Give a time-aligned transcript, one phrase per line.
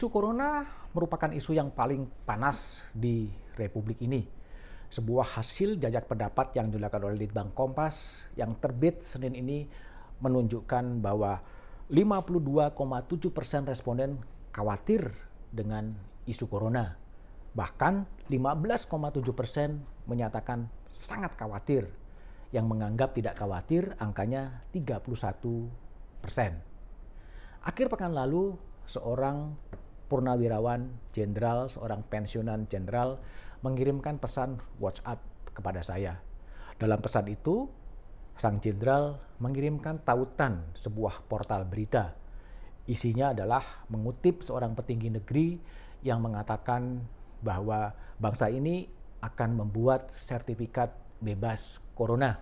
[0.00, 0.64] Isu corona
[0.96, 4.24] merupakan isu yang paling panas di Republik ini.
[4.88, 9.68] Sebuah hasil jajak pendapat yang dilakukan oleh Litbang Kompas yang terbit Senin ini
[10.24, 11.44] menunjukkan bahwa
[11.92, 12.80] 52,7
[13.28, 14.16] persen responden
[14.56, 15.12] khawatir
[15.52, 15.92] dengan
[16.24, 16.96] isu corona.
[17.52, 21.92] Bahkan 15,7 persen menyatakan sangat khawatir.
[22.56, 25.04] Yang menganggap tidak khawatir angkanya 31
[26.24, 26.56] persen.
[27.60, 28.56] Akhir pekan lalu,
[28.88, 29.54] seorang
[30.10, 33.22] purnawirawan jenderal, seorang pensiunan jenderal
[33.62, 35.22] mengirimkan pesan WhatsApp
[35.54, 36.18] kepada saya.
[36.82, 37.70] Dalam pesan itu,
[38.34, 42.18] sang jenderal mengirimkan tautan sebuah portal berita.
[42.90, 45.60] Isinya adalah mengutip seorang petinggi negeri
[46.02, 47.04] yang mengatakan
[47.44, 48.88] bahwa bangsa ini
[49.20, 52.40] akan membuat sertifikat bebas corona.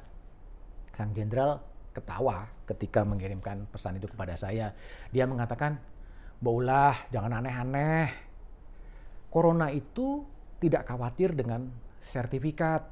[0.95, 1.59] Sang jenderal
[1.91, 4.71] ketawa ketika mengirimkan pesan itu kepada saya.
[5.11, 5.83] Dia mengatakan,
[6.39, 8.15] Baulah, jangan aneh-aneh.
[9.27, 10.23] Corona itu
[10.63, 11.67] tidak khawatir dengan
[11.99, 12.87] sertifikat.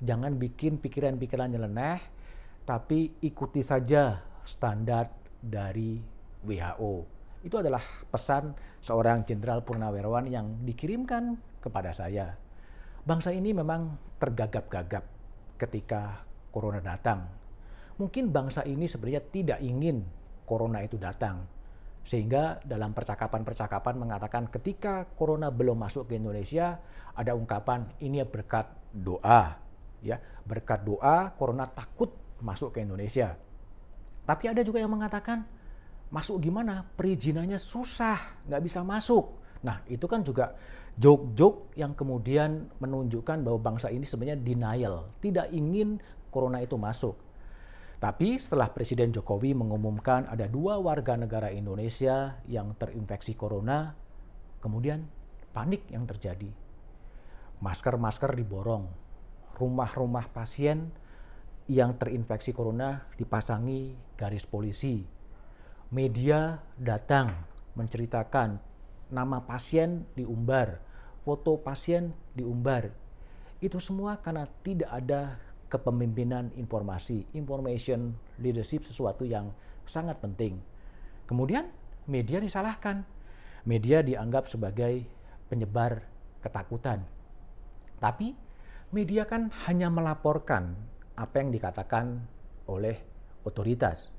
[0.00, 2.00] Jangan bikin pikiran-pikiran nyeleneh,
[2.64, 4.16] tapi ikuti saja
[4.48, 5.12] standar
[5.44, 6.00] dari
[6.40, 6.94] WHO.
[7.44, 12.32] Itu adalah pesan seorang jenderal purnawirawan yang dikirimkan kepada saya.
[13.04, 15.04] Bangsa ini memang tergagap-gagap
[15.60, 17.28] ketika corona datang.
[18.00, 20.00] Mungkin bangsa ini sebenarnya tidak ingin
[20.48, 21.55] corona itu datang
[22.06, 26.78] sehingga dalam percakapan-percakapan mengatakan ketika corona belum masuk ke Indonesia,
[27.18, 29.58] ada ungkapan ini berkat doa.
[30.06, 33.34] ya Berkat doa, corona takut masuk ke Indonesia.
[34.22, 35.42] Tapi ada juga yang mengatakan,
[36.14, 36.86] masuk gimana?
[36.94, 39.42] Perizinannya susah, nggak bisa masuk.
[39.66, 40.54] Nah itu kan juga
[40.94, 45.98] joke-joke yang kemudian menunjukkan bahwa bangsa ini sebenarnya denial, tidak ingin
[46.30, 47.18] corona itu masuk.
[47.96, 53.96] Tapi setelah Presiden Jokowi mengumumkan ada dua warga negara Indonesia yang terinfeksi corona,
[54.60, 55.08] kemudian
[55.56, 56.52] panik yang terjadi.
[57.64, 58.84] Masker-masker diborong,
[59.56, 60.92] rumah-rumah pasien
[61.72, 65.00] yang terinfeksi corona dipasangi garis polisi.
[65.88, 67.32] Media datang
[67.80, 68.60] menceritakan
[69.08, 70.84] nama pasien diumbar,
[71.24, 72.92] foto pasien diumbar.
[73.64, 79.50] Itu semua karena tidak ada kepemimpinan informasi, information leadership sesuatu yang
[79.86, 80.58] sangat penting.
[81.26, 81.66] Kemudian
[82.06, 83.02] media disalahkan.
[83.66, 85.02] Media dianggap sebagai
[85.50, 86.06] penyebar
[86.38, 87.02] ketakutan.
[87.98, 88.30] Tapi
[88.94, 90.78] media kan hanya melaporkan
[91.18, 92.22] apa yang dikatakan
[92.70, 92.94] oleh
[93.42, 94.14] otoritas.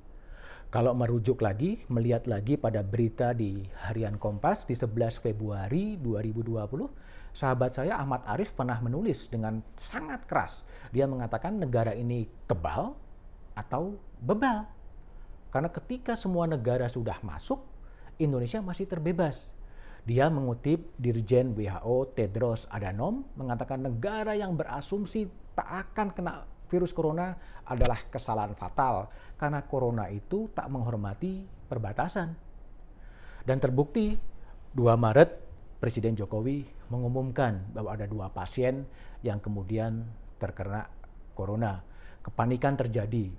[0.67, 6.91] Kalau merujuk lagi, melihat lagi pada berita di Harian Kompas di 11 Februari 2020,
[7.31, 10.67] sahabat saya Ahmad Arif pernah menulis dengan sangat keras.
[10.91, 12.99] Dia mengatakan negara ini kebal
[13.55, 14.67] atau bebal.
[15.55, 17.63] Karena ketika semua negara sudah masuk,
[18.19, 19.55] Indonesia masih terbebas.
[20.03, 27.35] Dia mengutip Dirjen WHO Tedros Adhanom mengatakan negara yang berasumsi tak akan kena virus corona
[27.67, 32.35] adalah kesalahan fatal karena corona itu tak menghormati perbatasan.
[33.47, 34.15] Dan terbukti
[34.75, 35.29] 2 Maret
[35.77, 38.89] Presiden Jokowi mengumumkan bahwa ada dua pasien
[39.21, 40.09] yang kemudian
[40.41, 40.89] terkena
[41.37, 41.85] corona.
[42.25, 43.29] Kepanikan terjadi.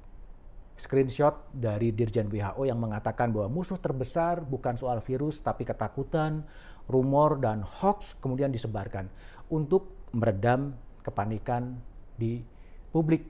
[0.79, 6.47] Screenshot dari Dirjen WHO yang mengatakan bahwa musuh terbesar bukan soal virus tapi ketakutan,
[6.87, 9.11] rumor, dan hoax kemudian disebarkan
[9.51, 11.83] untuk meredam kepanikan
[12.15, 12.47] di
[12.91, 13.27] publik.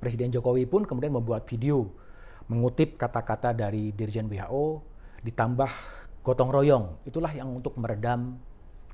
[0.00, 1.90] Presiden Jokowi pun kemudian membuat video
[2.50, 4.82] mengutip kata-kata dari Dirjen WHO
[5.22, 5.70] ditambah
[6.24, 6.84] gotong royong.
[7.06, 8.40] Itulah yang untuk meredam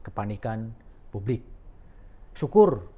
[0.03, 0.75] kepanikan
[1.11, 1.47] publik.
[2.37, 2.91] Syukur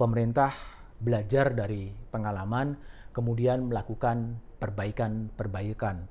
[0.00, 0.54] pemerintah
[0.98, 2.78] belajar dari pengalaman,
[3.12, 6.06] kemudian melakukan perbaikan-perbaikan.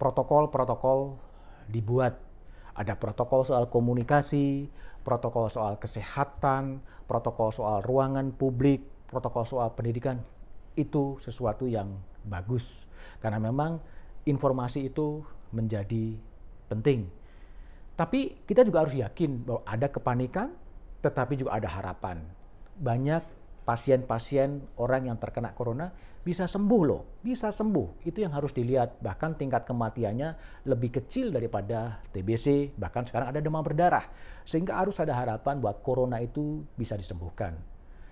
[0.00, 1.16] Protokol-protokol
[1.68, 2.16] dibuat.
[2.72, 4.70] Ada protokol soal komunikasi,
[5.04, 10.22] protokol soal kesehatan, protokol soal ruangan publik, protokol soal pendidikan.
[10.78, 12.86] Itu sesuatu yang bagus.
[13.18, 13.82] Karena memang
[14.22, 16.14] informasi itu menjadi
[16.70, 17.10] penting.
[17.98, 20.48] Tapi kita juga harus yakin bahwa ada kepanikan,
[21.02, 22.22] tetapi juga ada harapan.
[22.80, 23.20] Banyak
[23.66, 28.04] pasien-pasien orang yang terkena corona bisa sembuh loh, bisa sembuh.
[28.04, 29.00] Itu yang harus dilihat.
[29.00, 34.04] Bahkan tingkat kematiannya lebih kecil daripada TBC, bahkan sekarang ada demam berdarah.
[34.44, 37.56] Sehingga harus ada harapan bahwa corona itu bisa disembuhkan.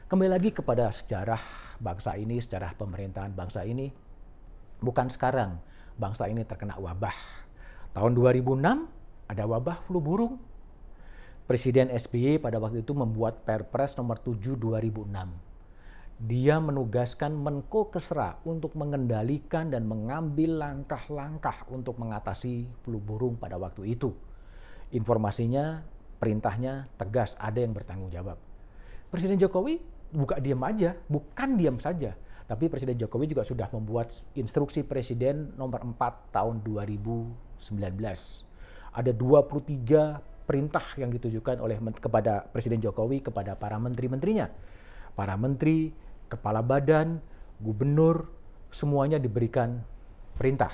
[0.08, 1.36] Kembali lagi kepada sejarah
[1.84, 3.92] bangsa ini, sejarah pemerintahan bangsa ini.
[4.80, 5.60] Bukan sekarang
[6.00, 7.12] bangsa ini terkena wabah
[7.92, 8.56] Tahun 2006
[9.28, 10.40] ada wabah flu burung.
[11.44, 15.12] Presiden SBY pada waktu itu membuat Perpres nomor 7 2006.
[16.24, 23.92] Dia menugaskan Menko Kesra untuk mengendalikan dan mengambil langkah-langkah untuk mengatasi flu burung pada waktu
[23.92, 24.16] itu.
[24.88, 25.84] Informasinya,
[26.16, 28.47] perintahnya tegas, ada yang bertanggung jawab.
[29.08, 29.80] Presiden Jokowi
[30.12, 32.12] buka diam aja, bukan diam saja.
[32.48, 37.68] Tapi Presiden Jokowi juga sudah membuat instruksi Presiden nomor 4 tahun 2019.
[38.92, 44.48] Ada 23 perintah yang ditujukan oleh kepada Presiden Jokowi kepada para menteri-menterinya.
[45.12, 45.92] Para menteri,
[46.32, 47.20] kepala badan,
[47.60, 48.32] gubernur,
[48.72, 49.84] semuanya diberikan
[50.40, 50.72] perintah.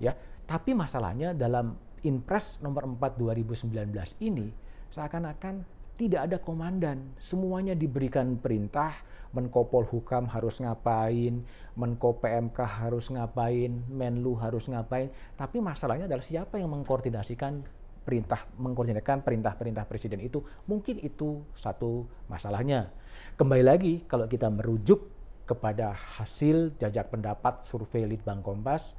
[0.00, 0.16] Ya,
[0.48, 3.92] tapi masalahnya dalam Inpres nomor 4 2019
[4.24, 4.48] ini
[4.88, 8.96] seakan-akan tidak ada komandan, semuanya diberikan perintah,
[9.36, 11.44] Menko Polhukam harus ngapain,
[11.76, 17.60] Menko PMK harus ngapain, Menlu harus ngapain, tapi masalahnya adalah siapa yang mengkoordinasikan
[18.00, 20.40] perintah mengkoordinasikan perintah-perintah presiden itu?
[20.64, 22.88] Mungkin itu satu masalahnya.
[23.36, 25.04] Kembali lagi kalau kita merujuk
[25.44, 28.96] kepada hasil jajak pendapat survei Litbang Kompas,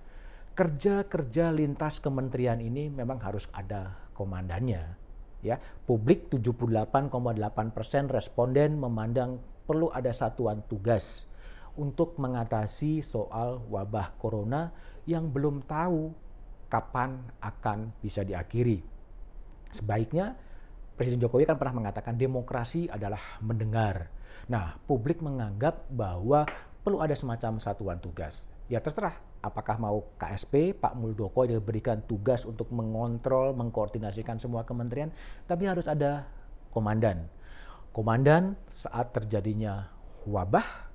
[0.53, 5.01] kerja-kerja lintas kementerian ini memang harus ada komandannya
[5.41, 11.25] ya publik 78,8 persen responden memandang perlu ada satuan tugas
[11.77, 14.69] untuk mengatasi soal wabah corona
[15.07, 16.11] yang belum tahu
[16.71, 18.79] kapan akan bisa diakhiri.
[19.71, 20.35] Sebaiknya
[20.95, 24.11] Presiden Jokowi kan pernah mengatakan demokrasi adalah mendengar.
[24.51, 26.45] Nah, publik menganggap bahwa
[26.83, 28.45] perlu ada semacam satuan tugas.
[28.71, 29.19] Ya terserah.
[29.43, 35.11] Apakah mau KSP, Pak Muldoko diberikan tugas untuk mengontrol, mengkoordinasikan semua kementerian,
[35.43, 36.23] tapi harus ada
[36.71, 37.27] komandan.
[37.91, 39.91] Komandan saat terjadinya
[40.23, 40.87] wabah,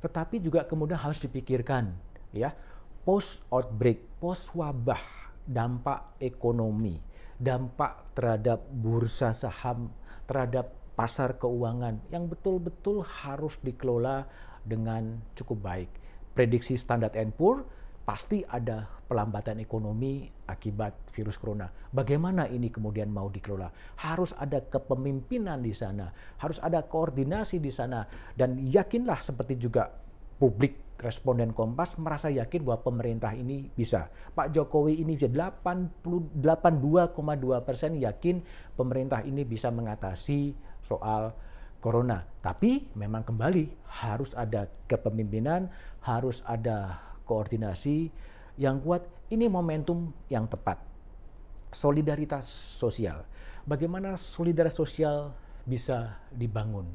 [0.00, 1.92] tetapi juga kemudian harus dipikirkan
[2.32, 2.56] ya.
[3.04, 5.04] Post outbreak, post wabah,
[5.44, 7.04] dampak ekonomi,
[7.36, 9.92] dampak terhadap bursa saham,
[10.24, 14.24] terhadap pasar keuangan yang betul-betul harus dikelola
[14.64, 16.03] dengan cukup baik
[16.34, 17.64] prediksi Standard Poor
[18.04, 21.72] pasti ada pelambatan ekonomi akibat virus corona.
[21.88, 23.72] Bagaimana ini kemudian mau dikelola?
[23.96, 28.04] Harus ada kepemimpinan di sana, harus ada koordinasi di sana,
[28.36, 29.88] dan yakinlah seperti juga
[30.36, 34.08] publik responden Kompas merasa yakin bahwa pemerintah ini bisa.
[34.36, 36.36] Pak Jokowi ini 82,2
[37.64, 38.36] persen yakin
[38.76, 40.54] pemerintah ini bisa mengatasi
[40.84, 41.32] soal
[41.84, 42.24] corona.
[42.40, 45.68] Tapi memang kembali harus ada kepemimpinan,
[46.00, 46.96] harus ada
[47.28, 48.08] koordinasi
[48.56, 49.04] yang kuat.
[49.28, 50.80] Ini momentum yang tepat.
[51.68, 52.48] Solidaritas
[52.80, 53.28] sosial.
[53.68, 55.36] Bagaimana solidaritas sosial
[55.68, 56.88] bisa dibangun?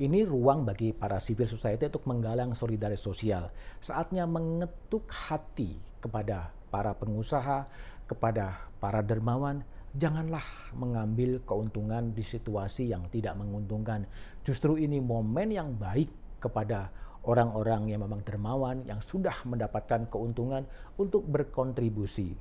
[0.00, 3.52] Ini ruang bagi para civil society untuk menggalang solidaritas sosial.
[3.84, 7.68] Saatnya mengetuk hati kepada para pengusaha,
[8.08, 9.60] kepada para dermawan,
[9.92, 14.08] janganlah mengambil keuntungan di situasi yang tidak menguntungkan.
[14.40, 16.88] Justru ini momen yang baik kepada
[17.22, 20.66] orang-orang yang memang dermawan yang sudah mendapatkan keuntungan
[20.98, 22.34] untuk berkontribusi.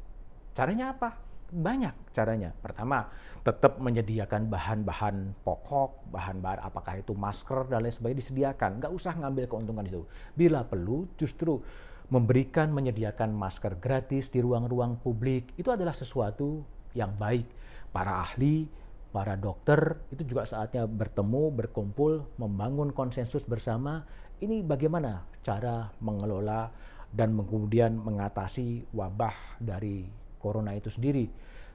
[0.56, 1.20] Caranya apa?
[1.52, 2.56] Banyak caranya.
[2.56, 3.12] Pertama,
[3.44, 8.80] tetap menyediakan bahan-bahan pokok, bahan-bahan apakah itu masker dan lain sebagainya disediakan.
[8.80, 10.08] Nggak usah ngambil keuntungan itu.
[10.34, 11.60] Bila perlu, justru
[12.08, 16.64] memberikan menyediakan masker gratis di ruang-ruang publik itu adalah sesuatu
[16.98, 17.48] yang baik.
[17.92, 18.68] Para ahli,
[19.12, 24.08] para dokter itu juga saatnya bertemu, berkumpul, membangun konsensus bersama.
[24.42, 26.72] Ini bagaimana cara mengelola
[27.12, 30.08] dan kemudian mengatasi wabah dari
[30.40, 31.28] corona itu sendiri.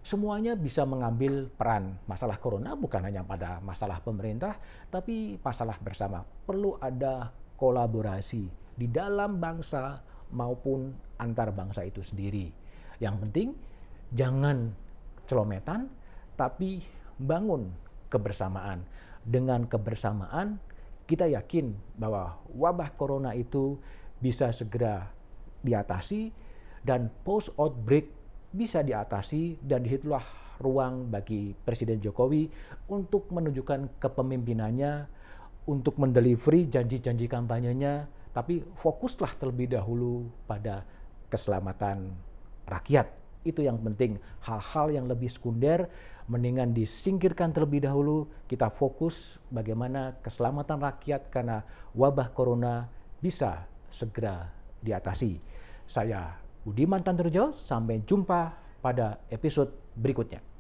[0.07, 1.99] Semuanya bisa mengambil peran.
[2.07, 4.57] Masalah corona bukan hanya pada masalah pemerintah,
[4.89, 6.23] tapi masalah bersama.
[6.23, 8.47] Perlu ada kolaborasi
[8.79, 9.99] di dalam bangsa
[10.31, 12.53] maupun antar bangsa itu sendiri.
[13.03, 13.49] Yang penting
[14.15, 14.73] jangan
[15.27, 15.91] celometan,
[16.39, 16.83] tapi
[17.21, 17.71] bangun
[18.09, 18.87] kebersamaan.
[19.27, 20.63] Dengan kebersamaan,
[21.11, 23.79] kita yakin bahwa wabah corona itu
[24.23, 25.11] bisa segera
[25.67, 26.31] diatasi
[26.87, 28.07] dan post outbreak
[28.55, 30.23] bisa diatasi dan di situlah
[30.63, 32.49] ruang bagi Presiden Jokowi
[32.89, 35.05] untuk menunjukkan kepemimpinannya,
[35.69, 40.87] untuk mendelivery janji-janji kampanyenya, tapi fokuslah terlebih dahulu pada
[41.29, 42.15] keselamatan
[42.65, 44.19] rakyat itu yang penting.
[44.43, 45.87] Hal-hal yang lebih sekunder
[46.27, 48.27] mendingan disingkirkan terlebih dahulu.
[48.51, 51.63] Kita fokus bagaimana keselamatan rakyat karena
[51.95, 52.91] wabah corona
[53.23, 54.51] bisa segera
[54.83, 55.39] diatasi.
[55.87, 60.56] Saya Budiman Tanturjo, sampai jumpa pada episode berikutnya.